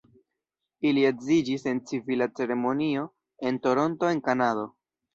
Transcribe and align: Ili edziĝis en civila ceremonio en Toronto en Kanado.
Ili 0.91 1.03
edziĝis 1.09 1.67
en 1.73 1.83
civila 1.91 2.31
ceremonio 2.41 3.07
en 3.51 3.65
Toronto 3.69 4.15
en 4.17 4.29
Kanado. 4.31 4.71